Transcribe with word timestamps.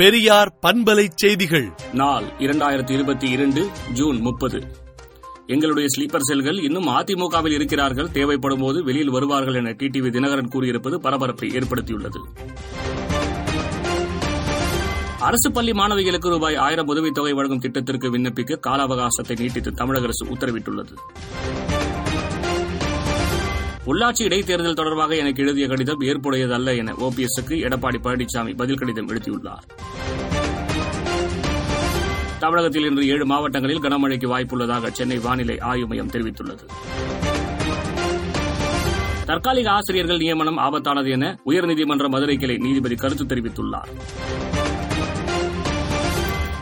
பெரியார் 0.00 0.58
பண்பலை 0.62 1.08
செய்திகள். 1.14 1.72
நாள் 1.92 2.24
இரண்டாயிரத்தி 2.38 2.90
இருபத்தி 2.90 3.30
இரண்டு 3.30 3.68
ஜூன் 3.92 4.20
முப்பது. 4.20 4.62
எங்களுடைய 5.46 5.88
ஸ்லீப்பர் 5.96 6.18
செல்கள் 6.18 6.58
இன்னும் 6.58 6.88
அதிமுகவில் 6.88 7.52
இருக்கிறார்கள். 7.52 8.10
தேவைப்படும் 8.10 8.60
போது 8.60 8.84
வெளியில் 8.84 9.10
வருவார்கள் 9.10 9.54
என 9.54 9.70
டிடிவி 9.70 10.10
தினகரன் 10.10 10.48
கூறியிருப்பது 10.48 11.00
பரபரப்பை 11.00 11.48
ஏற்படுத்தியுள்ளது. 11.48 12.20
அரசு 15.18 15.52
பள்ளி 15.52 15.72
மாணவிகளுக்கு 15.72 16.28
ரூபாய் 16.28 16.56
ஆயிரம் 16.56 16.88
உதவித்தொகை 16.88 17.32
வழங்கும் 17.32 17.58
திட்டத்திற்கு 17.58 18.18
விண்ணப்பிக்க 18.18 18.58
கால 18.58 18.84
அவகாசத்தை 18.84 19.40
நீட்டித்து 19.40 19.72
தமிழக 19.72 20.04
அரசு 20.04 20.26
உத்தரவிட்டுள்ளது. 20.26 20.94
உள்ளாட்சி 23.90 24.22
இடைத்தேர்தல் 24.22 24.74
தொடர்பாக 24.74 25.16
எனக்கு 25.16 25.42
எழுதிய 25.42 25.66
கடிதம் 25.66 26.00
ஏற்புடையதல்ல 26.00 26.76
என 26.76 26.92
ஓபிஎஸ்க்கு 26.92 27.56
எடப்பாடி 27.66 27.98
பழனிசாமி 28.04 28.56
பதில் 28.56 28.76
கடிதம் 28.76 29.08
எழுதியுள்ளார். 29.08 29.64
தமிழகத்தில் 32.38 32.84
இன்று 32.84 33.06
ஏழு 33.06 33.26
மாவட்டங்களில் 33.26 33.80
கனமழைக்கு 33.80 34.28
வாய்ப்புள்ளதாக 34.34 34.90
சென்னை 34.90 35.18
வானிலை 35.18 35.58
ஆய்வு 35.58 35.86
மையம் 35.86 36.10
தெரிவித்துள்ளது. 36.10 36.64
தற்காலிக 39.24 39.70
ஆசிரியர்கள் 39.70 40.16
நியமனம் 40.16 40.58
ஆபத்தானது 40.58 41.10
என 41.10 41.38
உயர்நீதிமன்ற 41.46 42.08
மதுரை 42.08 42.36
கிளை 42.36 42.56
நீதிபதி 42.56 42.94
கருத்து 42.94 43.24
தெரிவித்துள்ளார். 43.24 43.90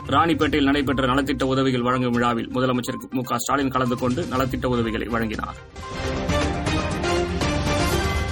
ராணிப்பேட்டையில் 0.07 0.65
நடைபெற்ற 0.65 1.07
நலத்திட்ட 1.07 1.43
உதவிகள் 1.43 1.83
வழங்கும் 1.83 2.11
விழாவில் 2.11 2.51
முதலமைச்சர் 2.51 3.09
மு 3.11 3.23
க 3.23 3.39
ஸ்டாலின் 3.39 3.71
கலந்து 3.71 3.97
கொண்டு 3.97 4.23
நலத்திட்ட 4.23 4.67
உதவிகளை 4.67 5.07
வழங்கினார். 5.07 5.57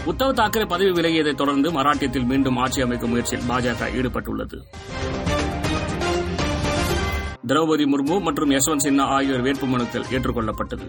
உத்தவ் 0.06 0.38
தாக்கரே 0.38 0.66
பதவி 0.68 0.90
விலகியதைத் 0.90 1.34
தொடர்ந்து 1.34 1.72
மராட்டியத்தில் 1.72 2.24
மீண்டும் 2.24 2.56
ஆட்சி 2.56 2.80
அமைக்கும் 2.80 3.10
முயற்சியில் 3.10 3.48
பாஜக 3.48 3.88
ஈடுபட்டுள்ளது. 3.94 4.58
திரௌபதி 7.46 7.84
முர்மு 7.84 8.20
மற்றும் 8.20 8.50
யஷ்வந்த் 8.50 8.84
சின்ஹா 8.84 9.00
ஆகியோர் 9.00 9.42
வேட்புமனுக்கள் 9.42 10.06
ஏற்றுக்கொள்ளப்பட்டது. 10.10 10.86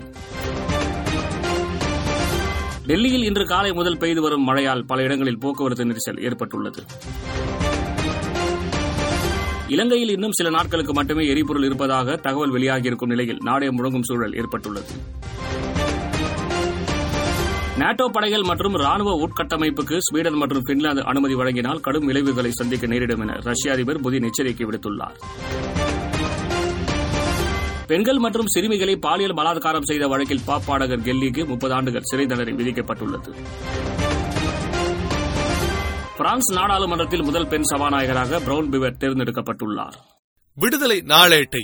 டெல்லியில் 2.86 3.24
இன்று 3.24 3.48
காலை 3.48 3.74
முதல் 3.74 3.98
பெய்து 3.98 4.22
வரும் 4.22 4.44
மழையால் 4.44 4.86
பல 4.86 5.02
இடங்களில் 5.02 5.40
போக்குவரத்து 5.40 5.86
நெரிசல் 5.86 6.24
ஏற்பட்டுள்ளது. 6.24 6.84
இலங்கையில் 9.68 10.09
இன்னும் 10.09 10.31
சில 10.31 10.50
நாட்களுக்கு 10.50 10.94
மட்டுமே 10.94 11.28
எரிபொருள் 11.28 11.64
இருப்பதாக 11.64 12.16
தகவல் 12.16 12.54
வெளியாகியிருக்கும் 12.54 13.06
நிலையில் 13.06 13.38
நாடே 13.44 13.68
முழங்கும் 13.68 14.04
சூழல் 14.04 14.36
ஏற்பட்டுள்ளது. 14.36 14.92
நாட்டோ 17.78 18.08
படைகள் 18.08 18.42
மற்றும் 18.42 18.73
ராணுவ 18.73 19.09
உட்கட்டமைப்புக்கு 19.25 19.97
ஸ்வீடன் 19.97 20.33
மற்றும் 20.33 20.61
பின்லாந்து 20.61 21.03
அனுமதி 21.03 21.36
வழங்கினால் 21.36 21.80
கடும் 21.80 22.06
விளைவுகளை 22.06 22.52
சந்திக்க 22.52 22.88
நேரிடும் 22.88 23.19
என 23.19 23.34
ரஷ்ய 23.34 23.72
அதிபர் 23.72 24.02
புதின் 24.02 24.23
எச்சரிக்கை 24.23 24.67
விடுத்துள்ளார். 24.67 25.17
பெண்கள் 27.88 28.17
மற்றும் 28.17 28.47
சிறுமிகளை 28.47 28.95
பாலியல் 28.95 29.34
பலாத்காரம் 29.34 29.84
செய்த 29.84 30.08
வழக்கில் 30.08 30.42
பாப் 30.45 30.64
பாடகர் 30.66 31.00
கெல்லிக்கு 31.00 31.45
முப்பது 31.45 31.73
ஆண்டுகள் 31.73 32.02
சிறை 32.02 32.25
தண்டனை 32.25 32.53
விதிக்கப்பட்டுள்ளது. 32.53 33.31
பிரான்ஸ் 36.17 36.53
நாடாளுமன்றத்தில் 36.53 37.23
முதல் 37.23 37.47
பெண் 37.47 37.67
சபாநாயகராக 37.75 38.39
பிரவுன் 38.44 38.69
பிவர் 38.69 38.97
தேர்ந்தெடுக்கப்பட்டுள்ளார். 39.00 39.97
விடுதலை 40.56 41.03
நாளேட்டை 41.06 41.64